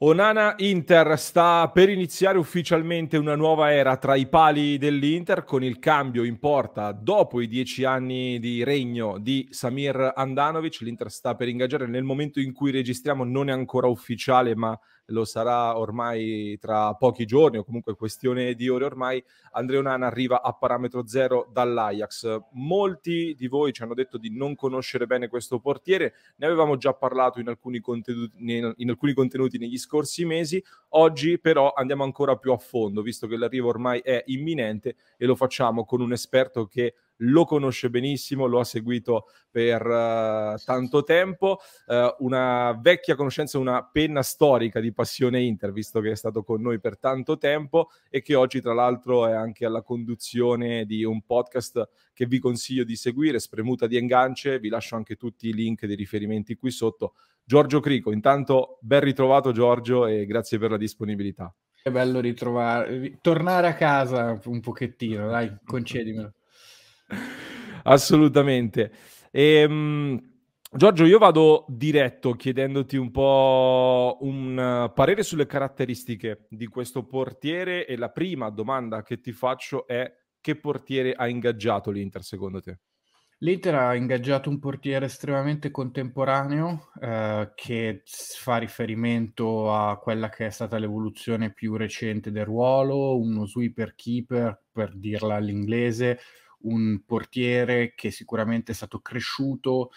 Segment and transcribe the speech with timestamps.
[0.00, 5.78] Onana Inter sta per iniziare ufficialmente una nuova era tra i pali dell'Inter con il
[5.78, 10.80] cambio in porta dopo i dieci anni di regno di Samir Andanovic.
[10.80, 15.24] L'Inter sta per ingaggiare nel momento in cui registriamo, non è ancora ufficiale, ma lo
[15.24, 20.52] sarà ormai tra pochi giorni o comunque questione di ore ormai, Andrea Onana arriva a
[20.52, 22.40] parametro zero dall'Ajax.
[22.52, 26.92] Molti di voi ci hanno detto di non conoscere bene questo portiere, ne avevamo già
[26.94, 28.34] parlato in alcuni contenuti,
[28.76, 33.36] in alcuni contenuti negli scorsi mesi, oggi però andiamo ancora più a fondo, visto che
[33.36, 38.60] l'arrivo ormai è imminente e lo facciamo con un esperto che lo conosce benissimo, lo
[38.60, 45.42] ha seguito per uh, tanto tempo, uh, una vecchia conoscenza, una penna storica di passione
[45.42, 49.26] Inter, visto che è stato con noi per tanto tempo e che oggi tra l'altro
[49.26, 54.58] è anche alla conduzione di un podcast che vi consiglio di seguire, Spremuta di Engance,
[54.58, 57.14] vi lascio anche tutti i link dei riferimenti qui sotto.
[57.44, 61.54] Giorgio Crico, intanto ben ritrovato Giorgio e grazie per la disponibilità.
[61.80, 66.32] È bello ritrovare, tornare a casa un pochettino, dai, concedimelo.
[67.84, 68.92] Assolutamente.
[69.30, 70.34] Ehm,
[70.72, 77.96] Giorgio, io vado diretto chiedendoti un po' un parere sulle caratteristiche di questo portiere e
[77.96, 82.80] la prima domanda che ti faccio è che portiere ha ingaggiato l'Inter secondo te?
[83.40, 90.50] L'Inter ha ingaggiato un portiere estremamente contemporaneo eh, che fa riferimento a quella che è
[90.50, 96.18] stata l'evoluzione più recente del ruolo, uno sweeper keeper per dirla all'inglese,
[96.62, 99.90] un portiere che sicuramente è stato cresciuto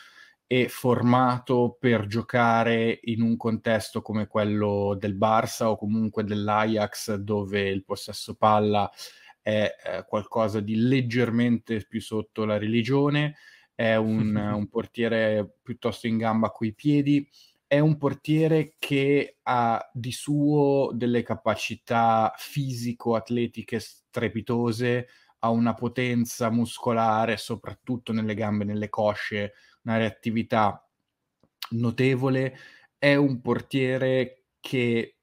[0.51, 7.69] e formato per giocare in un contesto come quello del Barça o comunque dell'Ajax dove
[7.69, 8.89] il possesso palla
[9.41, 13.35] è eh, qualcosa di leggermente più sotto la religione,
[13.75, 17.27] è un, un portiere piuttosto in gamba coi piedi,
[17.67, 25.07] è un portiere che ha di suo delle capacità fisico-atletiche strepitose,
[25.39, 30.85] ha una potenza muscolare, soprattutto nelle gambe, nelle cosce, una reattività
[31.71, 32.57] notevole.
[32.97, 35.15] È un portiere che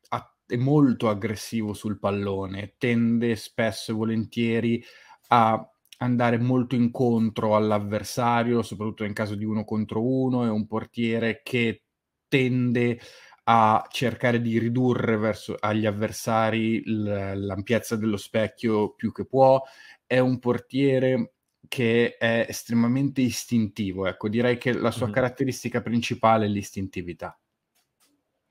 [0.47, 4.83] è molto aggressivo sul pallone, tende spesso e volentieri
[5.29, 5.69] a
[5.99, 11.83] andare molto incontro all'avversario, soprattutto in caso di uno contro uno, è un portiere che
[12.29, 13.01] tende
[13.49, 19.63] a cercare di ridurre verso agli avversari l'ampiezza dello specchio più che può,
[20.07, 21.35] è un portiere
[21.69, 25.15] che è estremamente istintivo, ecco, direi che la sua mm-hmm.
[25.15, 27.39] caratteristica principale è l'istintività.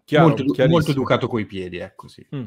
[0.03, 2.25] Chiaro, molto, molto educato coi piedi, ecco sì.
[2.35, 2.45] Mm.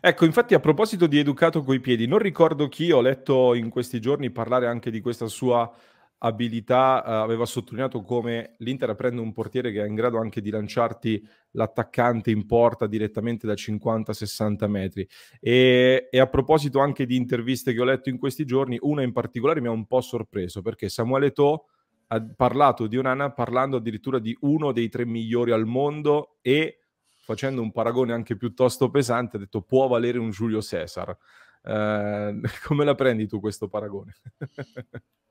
[0.00, 4.00] Ecco, infatti a proposito di educato coi piedi, non ricordo chi ho letto in questi
[4.00, 5.74] giorni parlare anche di questa sua
[6.18, 10.50] abilità, uh, aveva sottolineato come l'Inter prende un portiere che è in grado anche di
[10.50, 15.08] lanciarti l'attaccante in porta direttamente da 50-60 metri.
[15.40, 19.12] E, e, a proposito anche di interviste che ho letto in questi giorni, una in
[19.12, 21.66] particolare mi ha un po' sorpreso perché Samuele To
[22.08, 26.82] ha parlato di Onana parlando addirittura di uno dei tre migliori al mondo e
[27.26, 31.16] facendo un paragone anche piuttosto pesante ha detto può valere un Giulio Cesar.
[31.62, 34.14] Uh, come la prendi tu questo paragone?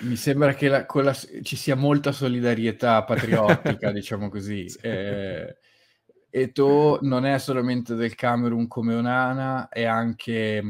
[0.00, 4.66] mi sembra che la, la, ci sia molta solidarietà patriottica, diciamo così.
[4.80, 5.56] Eh,
[6.30, 10.62] Eto non è solamente del Camerun come Onana, è anche,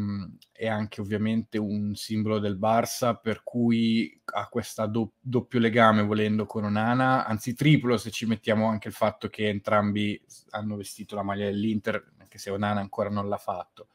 [0.53, 6.47] è anche ovviamente un simbolo del Barça, per cui ha questo do, doppio legame volendo
[6.47, 11.25] con Onana, anzi triplo se ci mettiamo anche il fatto che entrambi hanno vestito la
[11.25, 13.89] maglia dell'Inter, anche se Onana ancora non l'ha fatto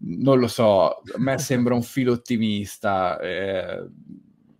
[0.00, 3.86] non lo so, a me sembra un filo ottimista, eh,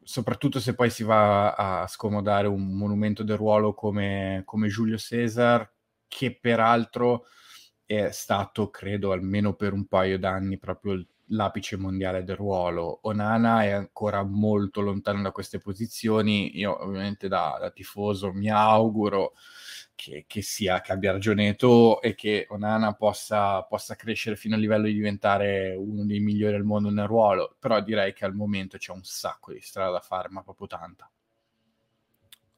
[0.02, 5.70] soprattutto se poi si va a scomodare un monumento del ruolo come, come Giulio Cesar,
[6.06, 7.26] che peraltro
[7.84, 13.00] è stato, credo, almeno per un paio d'anni proprio l'apice mondiale del ruolo.
[13.03, 16.59] Onana è ancora molto lontano da queste posizioni.
[16.59, 19.32] Io, ovviamente, da, da tifoso mi auguro
[19.94, 24.61] che, che, sia, che abbia ragione Eto e che Onana possa, possa crescere fino al
[24.61, 28.77] livello di diventare uno dei migliori al mondo nel ruolo, però direi che al momento
[28.79, 31.11] c'è un sacco di strada da fare, ma proprio tanta.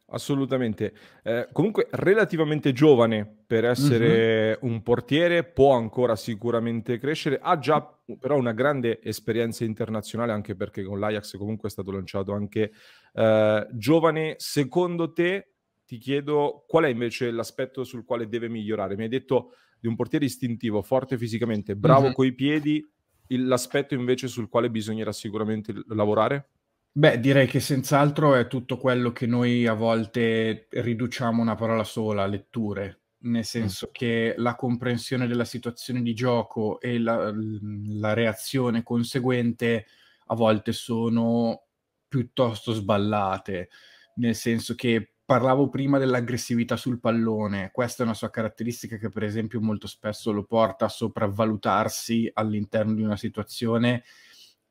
[0.09, 0.93] Assolutamente.
[1.25, 4.73] Eh, comunque relativamente giovane per essere mm-hmm.
[4.73, 10.85] un portiere, può ancora sicuramente crescere, ha già però una grande esperienza internazionale anche perché
[10.85, 12.71] con l'Ajax comunque è stato lanciato anche
[13.15, 14.35] eh, giovane.
[14.39, 15.55] Secondo te,
[15.85, 18.95] ti chiedo qual è invece l'aspetto sul quale deve migliorare?
[18.95, 22.13] Mi hai detto di un portiere istintivo, forte fisicamente, bravo mm-hmm.
[22.13, 22.89] coi piedi,
[23.29, 26.51] l'aspetto invece sul quale bisognerà sicuramente lavorare?
[26.99, 32.25] Beh, direi che senz'altro è tutto quello che noi a volte riduciamo una parola sola,
[32.25, 33.93] letture, nel senso mm.
[33.93, 39.85] che la comprensione della situazione di gioco e la, la reazione conseguente
[40.29, 41.65] a volte sono
[42.09, 43.69] piuttosto sballate,
[44.15, 49.25] nel senso che parlavo prima dell'aggressività sul pallone, questa è una sua caratteristica che per
[49.25, 54.03] esempio molto spesso lo porta a sopravvalutarsi all'interno di una situazione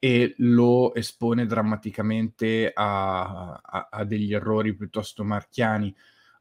[0.05, 5.91] e lo espone drammaticamente a, a, a degli errori piuttosto marchiani.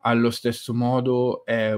[0.00, 1.75] Allo stesso modo, è,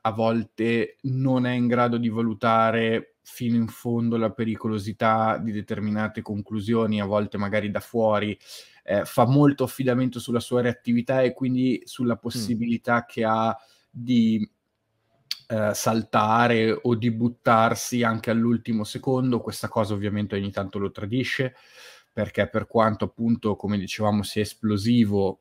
[0.00, 6.22] a volte non è in grado di valutare fino in fondo la pericolosità di determinate
[6.22, 8.34] conclusioni, a volte magari da fuori,
[8.82, 12.18] eh, fa molto affidamento sulla sua reattività e quindi sulla mm.
[12.18, 13.06] possibilità mm.
[13.06, 13.54] che ha
[13.90, 14.50] di
[15.50, 19.40] eh, saltare o di buttarsi anche all'ultimo secondo.
[19.40, 21.56] Questa cosa ovviamente ogni tanto lo tradisce,
[22.12, 25.40] perché per quanto appunto, come dicevamo, sia esplosivo,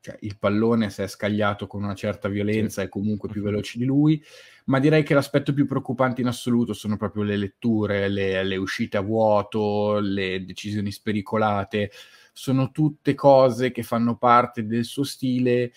[0.00, 2.86] cioè il pallone se è scagliato con una certa violenza sì.
[2.86, 4.22] è comunque più veloce di lui,
[4.66, 8.98] ma direi che l'aspetto più preoccupante in assoluto sono proprio le letture, le, le uscite
[8.98, 11.90] a vuoto, le decisioni spericolate,
[12.30, 15.72] sono tutte cose che fanno parte del suo stile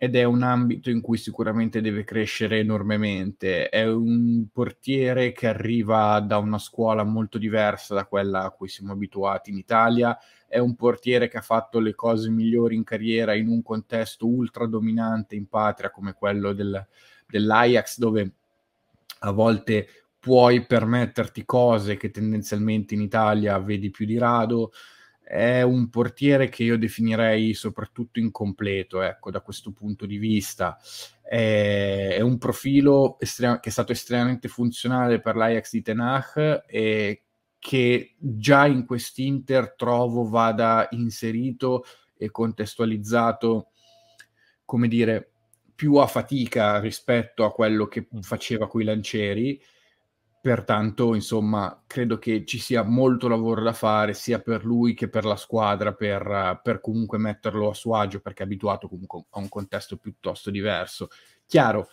[0.00, 3.68] ed è un ambito in cui sicuramente deve crescere enormemente.
[3.68, 8.92] È un portiere che arriva da una scuola molto diversa da quella a cui siamo
[8.92, 10.16] abituati in Italia,
[10.46, 14.66] è un portiere che ha fatto le cose migliori in carriera in un contesto ultra
[14.66, 16.86] dominante in patria come quello del,
[17.26, 18.32] dell'Ajax, dove
[19.18, 19.88] a volte
[20.20, 24.70] puoi permetterti cose che tendenzialmente in Italia vedi più di rado
[25.28, 30.78] è un portiere che io definirei soprattutto incompleto, ecco, da questo punto di vista.
[31.20, 37.24] È, è un profilo estrem- che è stato estremamente funzionale per l'Ajax di Tenach e
[37.58, 41.84] che già in quest'Inter trovo vada inserito
[42.16, 43.72] e contestualizzato,
[44.64, 45.32] come dire,
[45.74, 49.60] più a fatica rispetto a quello che faceva coi lancieri
[50.48, 55.26] Pertanto, insomma, credo che ci sia molto lavoro da fare sia per lui che per
[55.26, 59.50] la squadra per, per, comunque metterlo a suo agio perché è abituato comunque a un
[59.50, 61.08] contesto piuttosto diverso.
[61.46, 61.88] Chiaro,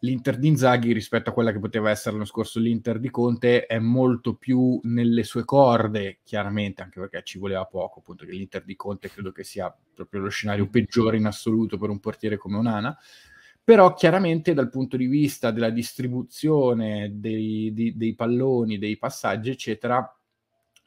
[0.00, 3.78] l'Inter di Inzaghi rispetto a quella che poteva essere l'anno scorso l'Inter di Conte è
[3.78, 8.74] molto più nelle sue corde, chiaramente, anche perché ci voleva poco, appunto che l'Inter di
[8.74, 12.98] Conte credo che sia proprio lo scenario peggiore in assoluto per un portiere come Onana
[13.68, 20.10] però chiaramente dal punto di vista della distribuzione dei, dei, dei, palloni, dei passaggi, eccetera,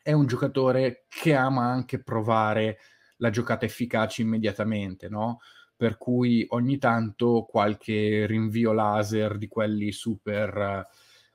[0.01, 2.80] è un giocatore che ama anche provare
[3.18, 5.42] la giocata efficace immediatamente, no?
[5.75, 10.88] Per cui ogni tanto qualche rinvio laser di quelli super,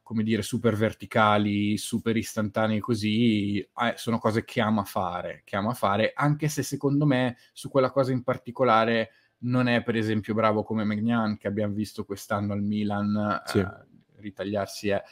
[0.03, 5.75] come dire, super verticali, super istantanei così, eh, sono cose che ama fare, che ama
[5.75, 9.11] fare, anche se secondo me su quella cosa in particolare
[9.47, 13.59] non è per esempio bravo come Magnan che abbiamo visto quest'anno al Milan sì.
[13.59, 13.69] eh,
[14.17, 15.03] ritagliarsi è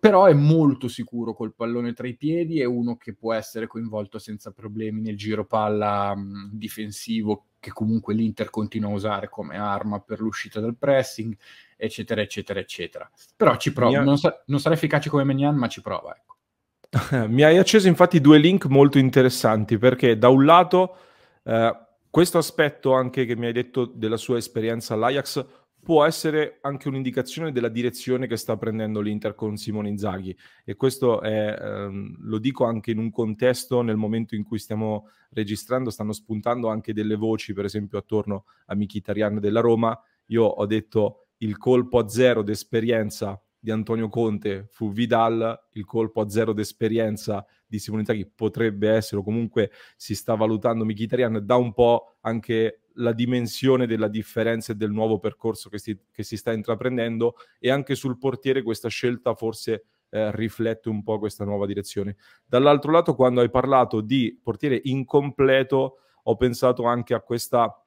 [0.00, 4.18] però è molto sicuro col pallone tra i piedi è uno che può essere coinvolto
[4.18, 10.00] senza problemi nel giro palla mh, difensivo che comunque l'Inter continua a usare come arma
[10.00, 11.36] per l'uscita dal pressing
[11.76, 15.80] eccetera eccetera eccetera però ci prova, non, sa- non, sarà efficace come Magnan ma ci
[15.80, 17.26] prova ecco.
[17.28, 20.96] mi hai acceso infatti due link molto interessanti perché da un lato
[21.42, 25.46] eh, questo aspetto anche che mi hai detto della sua esperienza all'Ajax
[25.88, 30.36] può essere anche un'indicazione della direzione che sta prendendo l'Inter con Simone Inzaghi.
[30.64, 35.08] E questo è, ehm, lo dico anche in un contesto nel momento in cui stiamo
[35.30, 39.98] registrando stanno spuntando anche delle voci per esempio attorno a Mkhitaryan della Roma.
[40.26, 46.20] Io ho detto il colpo a zero d'esperienza di Antonio Conte fu Vidal, il colpo
[46.20, 51.56] a zero d'esperienza di Simone Inzaghi potrebbe essere, o comunque si sta valutando Mkhitaryan, da
[51.56, 56.36] un po' anche la dimensione della differenza e del nuovo percorso che si, che si
[56.36, 61.66] sta intraprendendo e anche sul portiere questa scelta forse eh, riflette un po' questa nuova
[61.66, 62.16] direzione.
[62.46, 67.84] Dall'altro lato, quando hai parlato di portiere incompleto, ho pensato anche a questa,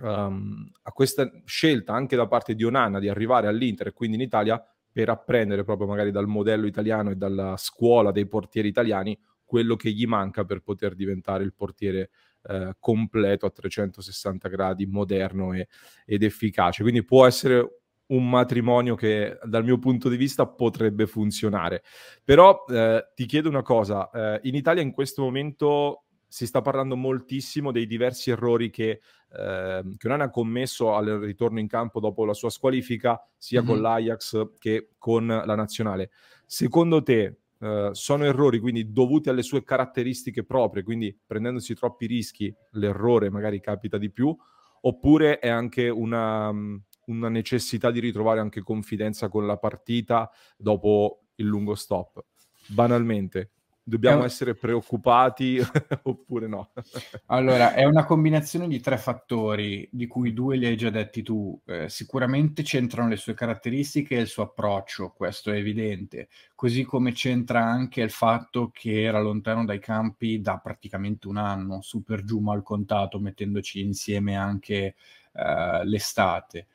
[0.00, 4.22] um, a questa scelta anche da parte di Onana di arrivare all'Inter e quindi in
[4.22, 4.62] Italia
[4.94, 9.90] per apprendere proprio magari dal modello italiano e dalla scuola dei portieri italiani quello che
[9.90, 12.10] gli manca per poter diventare il portiere
[12.44, 15.66] eh, completo a 360 gradi, moderno e,
[16.06, 16.82] ed efficace.
[16.82, 21.82] Quindi può essere un matrimonio che dal mio punto di vista potrebbe funzionare.
[22.22, 26.03] Però eh, ti chiedo una cosa, eh, in Italia in questo momento
[26.34, 29.00] si sta parlando moltissimo dei diversi errori che,
[29.38, 33.68] eh, che non ha commesso al ritorno in campo dopo la sua squalifica, sia mm-hmm.
[33.70, 36.10] con l'Ajax che con la nazionale.
[36.44, 42.52] Secondo te eh, sono errori quindi dovuti alle sue caratteristiche proprie, quindi prendendosi troppi rischi
[42.72, 44.36] l'errore magari capita di più,
[44.80, 51.46] oppure è anche una, una necessità di ritrovare anche confidenza con la partita dopo il
[51.46, 52.24] lungo stop.
[52.66, 53.50] Banalmente,
[53.84, 54.24] dobbiamo un...
[54.24, 55.60] essere preoccupati
[56.02, 56.72] oppure no?
[57.26, 61.60] allora, è una combinazione di tre fattori, di cui due li hai già detti tu.
[61.66, 67.12] Eh, sicuramente c'entrano le sue caratteristiche e il suo approccio, questo è evidente, così come
[67.12, 72.40] c'entra anche il fatto che era lontano dai campi da praticamente un anno, super giù
[72.40, 74.94] mal contato, mettendoci insieme anche
[75.32, 76.66] eh, l'estate.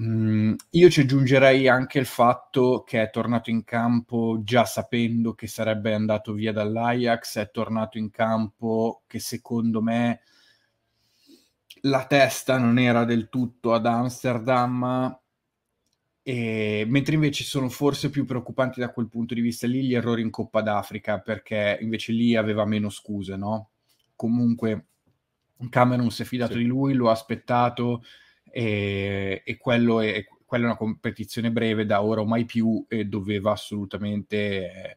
[0.00, 5.46] Mm, io ci aggiungerei anche il fatto che è tornato in campo già sapendo che
[5.46, 10.20] sarebbe andato via dall'Ajax, è tornato in campo che secondo me
[11.82, 15.16] la testa non era del tutto ad Amsterdam,
[16.22, 20.22] e, mentre invece sono forse più preoccupanti da quel punto di vista lì gli errori
[20.22, 23.70] in Coppa d'Africa, perché invece lì aveva meno scuse, no?
[24.14, 24.86] Comunque
[25.70, 26.58] Cameron si è fidato sì.
[26.58, 28.02] di lui, lo ha aspettato
[28.50, 33.04] e, e quello è, quella è una competizione breve da ora o mai più e
[33.04, 34.36] doveva assolutamente...
[34.72, 34.96] Eh,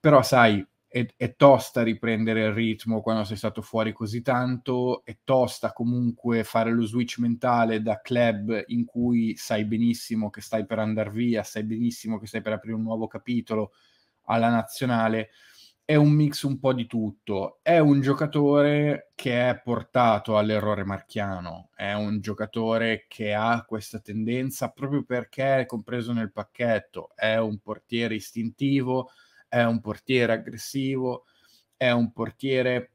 [0.00, 5.18] però sai, è, è, tosta riprendere il ritmo quando sei stato fuori così tanto, è
[5.22, 10.78] tosta comunque fare lo switch mentale da club in cui sai benissimo che stai per
[10.78, 13.72] andare via, sai benissimo che stai per aprire un nuovo capitolo
[14.24, 15.30] alla nazionale
[15.88, 17.60] è un mix un po' di tutto.
[17.62, 24.68] È un giocatore che è portato all'errore marchiano, è un giocatore che ha questa tendenza
[24.68, 29.08] proprio perché è compreso nel pacchetto, è un portiere istintivo,
[29.48, 31.24] è un portiere aggressivo,
[31.74, 32.90] è un portiere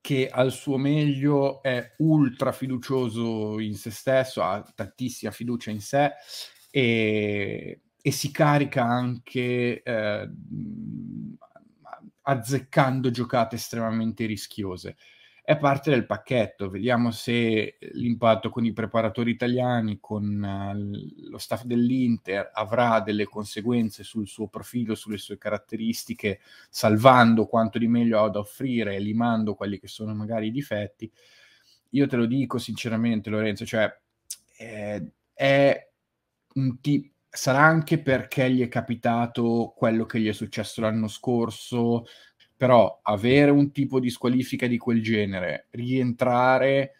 [0.00, 6.12] che al suo meglio è ultra fiducioso in se stesso, ha tantissima fiducia in sé
[6.70, 10.30] e, e si carica anche eh,
[12.22, 14.96] azzeccando giocate estremamente rischiose.
[15.44, 21.64] È parte del pacchetto, vediamo se l'impatto con i preparatori italiani, con uh, lo staff
[21.64, 26.38] dell'Inter avrà delle conseguenze sul suo profilo, sulle sue caratteristiche,
[26.70, 31.10] salvando quanto di meglio ha da offrire, limando quelli che sono magari i difetti.
[31.90, 33.92] Io te lo dico sinceramente, Lorenzo, cioè
[34.58, 35.90] eh, è
[36.54, 42.04] un tipo sarà anche perché gli è capitato quello che gli è successo l'anno scorso,
[42.56, 46.92] però avere un tipo di squalifica di quel genere, rientrare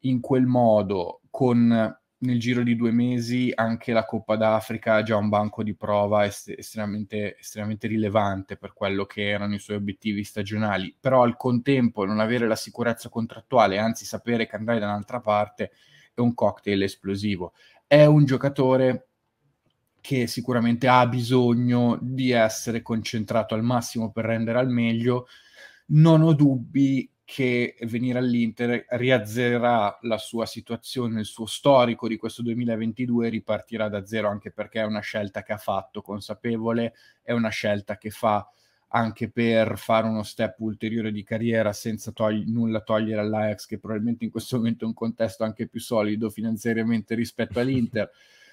[0.00, 5.28] in quel modo con nel giro di due mesi anche la Coppa d'Africa già un
[5.28, 10.96] banco di prova est- estremamente, estremamente rilevante per quello che erano i suoi obiettivi stagionali,
[10.98, 15.72] però al contempo non avere la sicurezza contrattuale, anzi sapere che andrai da un'altra parte,
[16.14, 17.52] è un cocktail esplosivo.
[17.86, 19.05] È un giocatore
[20.06, 25.26] che sicuramente ha bisogno di essere concentrato al massimo per rendere al meglio.
[25.86, 32.42] Non ho dubbi che venire all'Inter riazzerà la sua situazione, il suo storico di questo
[32.42, 37.48] 2022 ripartirà da zero anche perché è una scelta che ha fatto consapevole, è una
[37.48, 38.48] scelta che fa
[38.90, 44.24] anche per fare uno step ulteriore di carriera senza togli- nulla togliere all'Ajax che probabilmente
[44.24, 48.08] in questo momento è un contesto anche più solido finanziariamente rispetto all'Inter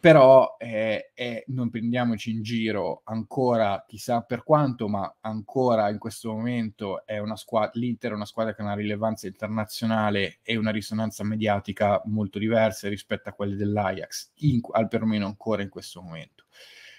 [0.00, 6.32] però eh, eh, non prendiamoci in giro ancora chissà per quanto, ma ancora in questo
[6.32, 10.70] momento è una squadra, l'Inter è una squadra che ha una rilevanza internazionale e una
[10.70, 16.44] risonanza mediatica molto diverse rispetto a quelle dell'Ajax, in, al perlomeno ancora in questo momento.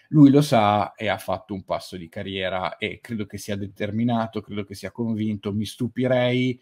[0.10, 4.42] Lui lo sa e ha fatto un passo di carriera e credo che sia determinato,
[4.42, 6.60] credo che sia convinto, mi stupirei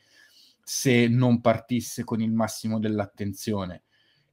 [0.61, 3.83] se non partisse con il massimo dell'attenzione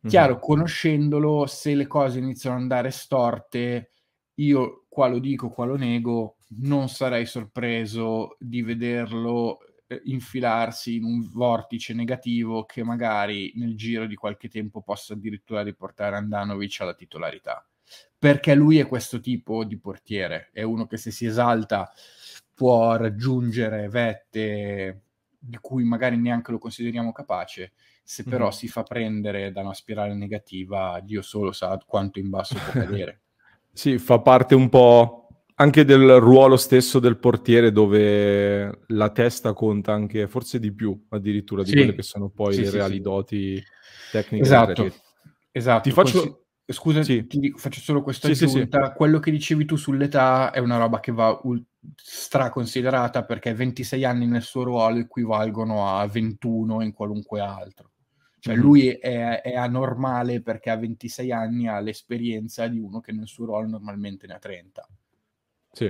[0.07, 3.91] Chiaro, conoscendolo, se le cose iniziano ad andare storte,
[4.35, 11.05] io qua lo dico, qua lo nego, non sarei sorpreso di vederlo eh, infilarsi in
[11.05, 16.95] un vortice negativo che magari nel giro di qualche tempo possa addirittura riportare Andanovic alla
[16.95, 17.67] titolarità.
[18.19, 21.91] Perché lui è questo tipo di portiere, è uno che se si esalta
[22.55, 25.03] può raggiungere vette
[25.39, 27.73] di cui magari neanche lo consideriamo capace
[28.05, 28.53] se però mm-hmm.
[28.53, 33.23] si fa prendere da una spirale negativa, Dio solo sa quanto in basso può cadere.
[33.73, 35.25] sì, fa parte un po'
[35.57, 41.63] anche del ruolo stesso del portiere dove la testa conta anche forse di più addirittura
[41.63, 41.77] di sì.
[41.77, 43.63] quelle che sono poi sì, le sì, reali doti
[44.11, 44.45] tecniche.
[44.45, 44.93] Esatto,
[45.51, 45.83] esatto.
[45.83, 46.21] Ti faccio...
[46.21, 48.95] Consi- Scusa, ti dico, faccio solo questa aggiunta.
[48.95, 51.63] Quello che dicevi tu sull'età è una roba che va ul-
[51.95, 57.91] straconsiderata perché 26 anni nel suo ruolo equivalgono a 21 in qualunque altro.
[58.45, 63.27] Cioè lui è, è, anormale perché a 26 anni ha l'esperienza di uno che nel
[63.27, 64.87] suo ruolo normalmente ne ha 30.
[65.73, 65.85] Sì,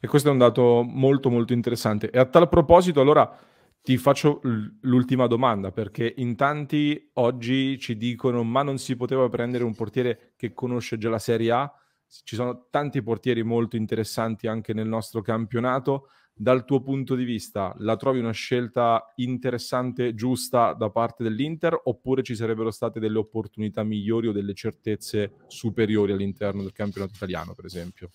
[0.00, 2.08] e questo è un dato molto molto interessante.
[2.08, 3.38] E a tal proposito, allora
[3.82, 4.40] ti faccio
[4.80, 10.32] l'ultima domanda, perché in tanti oggi ci dicono ma non si poteva prendere un portiere
[10.36, 11.70] che conosce già la Serie A?
[12.06, 16.08] Ci sono tanti portieri molto interessanti anche nel nostro campionato.
[16.40, 22.22] Dal tuo punto di vista, la trovi una scelta interessante, giusta da parte dell'Inter, oppure
[22.22, 27.66] ci sarebbero state delle opportunità migliori o delle certezze superiori all'interno del campionato italiano, per
[27.66, 28.10] esempio?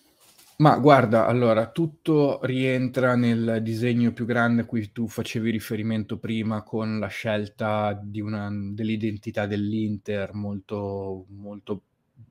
[0.58, 6.64] Ma guarda, allora, tutto rientra nel disegno più grande a cui tu facevi riferimento prima
[6.64, 11.80] con la scelta una, dell'identità dell'Inter molto, molto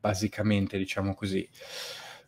[0.00, 1.48] basicamente, diciamo così.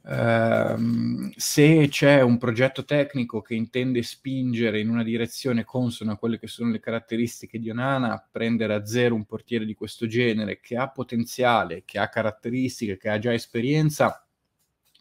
[0.09, 6.39] Uh, se c'è un progetto tecnico che intende spingere in una direzione consona a quelle
[6.39, 10.77] che sono le caratteristiche di Onana, prendere a zero un portiere di questo genere che
[10.77, 14.25] ha potenziale, che ha caratteristiche, che ha già esperienza,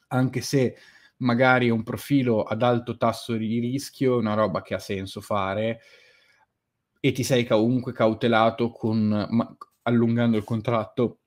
[0.07, 0.75] anche se
[1.17, 5.81] magari è un profilo ad alto tasso di rischio, una roba che ha senso fare,
[6.99, 11.19] e ti sei comunque cautelato con, ma, allungando il contratto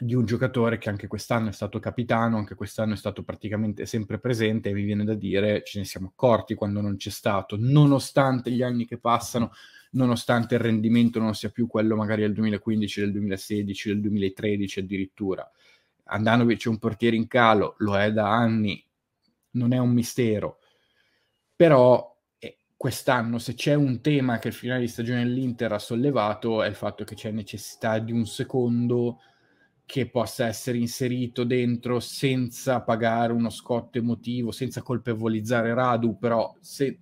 [0.00, 4.20] di un giocatore che anche quest'anno è stato capitano, anche quest'anno è stato praticamente sempre
[4.20, 8.52] presente e mi viene da dire ce ne siamo accorti quando non c'è stato, nonostante
[8.52, 9.50] gli anni che passano,
[9.92, 15.50] nonostante il rendimento non sia più quello magari del 2015, del 2016, del 2013 addirittura.
[16.04, 18.82] Andanovic è un portiere in calo, lo è da anni,
[19.52, 20.60] non è un mistero.
[21.56, 26.62] Però eh, quest'anno se c'è un tema che il finale di stagione dell'Inter ha sollevato
[26.62, 29.18] è il fatto che c'è necessità di un secondo
[29.88, 36.98] che possa essere inserito dentro senza pagare uno scotto emotivo, senza colpevolizzare Radu, però se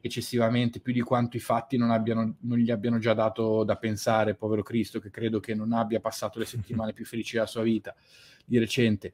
[0.00, 4.36] eccessivamente più di quanto i fatti non, abbiano, non gli abbiano già dato da pensare,
[4.36, 7.94] povero Cristo, che credo che non abbia passato le settimane più felici della sua vita
[8.42, 9.12] di recente.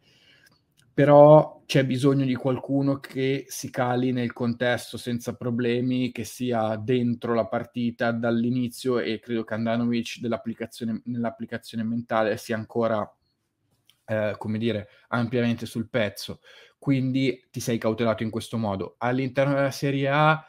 [1.00, 7.32] Però c'è bisogno di qualcuno che si cali nel contesto senza problemi, che sia dentro
[7.32, 13.10] la partita dall'inizio e credo che Andanovic nell'applicazione mentale sia ancora,
[14.04, 16.42] eh, come dire, ampiamente sul pezzo.
[16.78, 18.96] Quindi ti sei cautelato in questo modo.
[18.98, 20.46] All'interno della Serie A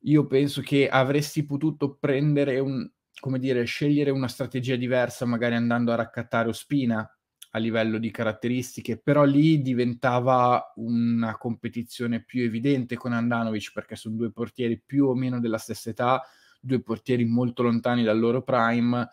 [0.00, 5.92] io penso che avresti potuto prendere un, come dire, scegliere una strategia diversa, magari andando
[5.92, 7.08] a raccattare Ospina
[7.56, 14.16] a livello di caratteristiche, però lì diventava una competizione più evidente con Andanovic perché sono
[14.16, 16.22] due portieri più o meno della stessa età,
[16.60, 19.08] due portieri molto lontani dal loro prime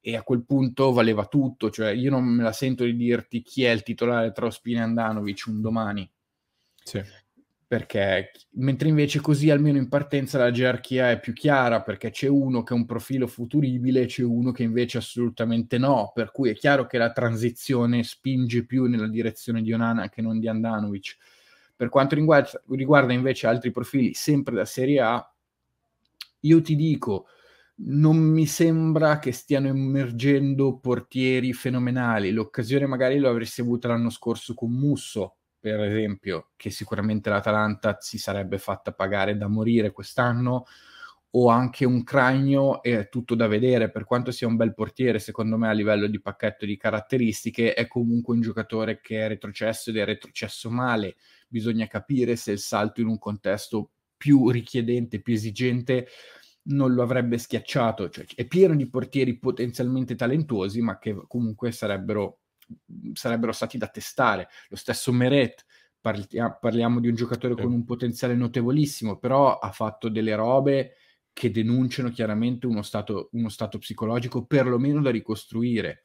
[0.00, 3.64] e a quel punto valeva tutto, cioè io non me la sento di dirti chi
[3.64, 6.10] è il titolare tra Ospina e Andanovic un domani.
[6.82, 7.20] Sì
[7.72, 12.62] perché mentre invece così almeno in partenza la gerarchia è più chiara perché c'è uno
[12.62, 16.84] che ha un profilo futuribile c'è uno che invece assolutamente no, per cui è chiaro
[16.84, 21.16] che la transizione spinge più nella direzione di Onana che non di Andanovic.
[21.74, 25.34] Per quanto riguarda, riguarda invece altri profili sempre da Serie A,
[26.40, 27.28] io ti dico,
[27.76, 32.32] non mi sembra che stiano emergendo portieri fenomenali.
[32.32, 38.18] L'occasione magari lo avresti avuta l'anno scorso con Musso, per esempio, che sicuramente l'Atalanta si
[38.18, 40.64] sarebbe fatta pagare da morire quest'anno,
[41.34, 45.56] o anche un Cragno è tutto da vedere, per quanto sia un bel portiere, secondo
[45.56, 49.98] me a livello di pacchetto di caratteristiche, è comunque un giocatore che è retrocesso ed
[49.98, 51.14] è retrocesso male,
[51.46, 56.08] bisogna capire se il salto in un contesto più richiedente, più esigente,
[56.64, 62.40] non lo avrebbe schiacciato, cioè è pieno di portieri potenzialmente talentuosi, ma che comunque sarebbero
[63.12, 64.48] sarebbero stati da testare.
[64.68, 65.64] Lo stesso Meret,
[66.00, 70.94] parlia, parliamo di un giocatore con un potenziale notevolissimo, però ha fatto delle robe
[71.32, 76.04] che denunciano chiaramente uno stato, uno stato psicologico perlomeno da ricostruire.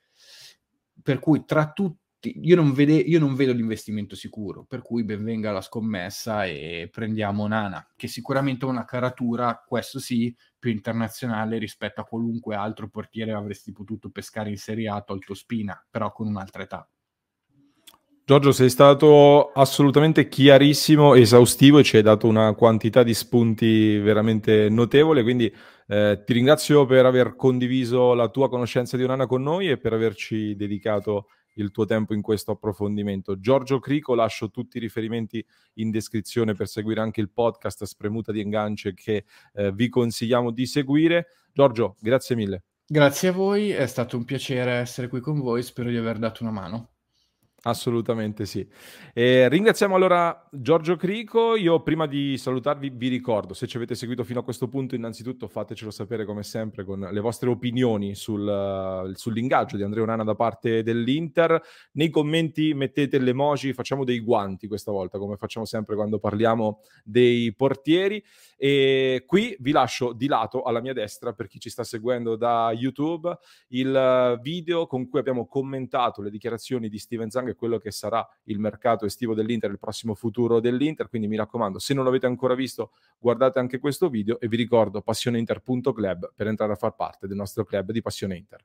[1.02, 5.52] Per cui tra tutti io non, vede, io non, vedo l'investimento sicuro, per cui benvenga
[5.52, 12.02] la scommessa e prendiamo Nana, che sicuramente ha una caratura, questo sì, più internazionale rispetto
[12.02, 16.64] a qualunque altro portiere avresti potuto pescare in Serie A tolto Spina, però con un'altra
[16.64, 16.90] età.
[18.26, 24.68] Giorgio, sei stato assolutamente chiarissimo, esaustivo e ci hai dato una quantità di spunti veramente
[24.68, 25.50] notevole, quindi
[25.88, 29.94] eh, ti ringrazio per aver condiviso la tua conoscenza di Onana con noi e per
[29.94, 33.40] averci dedicato il tuo tempo in questo approfondimento.
[33.40, 38.42] Giorgio Crico, lascio tutti i riferimenti in descrizione per seguire anche il podcast Spremuta di
[38.42, 41.28] Engance che eh, vi consigliamo di seguire.
[41.54, 42.64] Giorgio, grazie mille.
[42.86, 46.44] Grazie a voi, è stato un piacere essere qui con voi, spero di aver dato
[46.44, 46.97] una mano.
[47.64, 48.66] Assolutamente sì.
[49.14, 51.56] E ringraziamo allora Giorgio Crico.
[51.56, 55.48] Io prima di salutarvi vi ricordo, se ci avete seguito fino a questo punto, innanzitutto
[55.48, 60.84] fatecelo sapere come sempre con le vostre opinioni sul, sull'ingaggio di Andrea Onana da parte
[60.84, 61.62] dell'Inter.
[61.94, 66.82] Nei commenti mettete le emoji, facciamo dei guanti questa volta, come facciamo sempre quando parliamo
[67.04, 68.24] dei portieri.
[68.56, 72.72] E qui vi lascio di lato alla mia destra, per chi ci sta seguendo da
[72.74, 73.36] YouTube,
[73.70, 78.28] il video con cui abbiamo commentato le dichiarazioni di Steven Zang Young, quello che sarà
[78.44, 81.10] il mercato estivo dell'Inter, il prossimo futuro dell'Inter.
[81.10, 85.02] Quindi mi raccomando, se non l'avete ancora visto, guardate anche questo video e vi ricordo
[85.02, 88.64] passioneinter.club per entrare a far parte del nostro club di Passione Inter.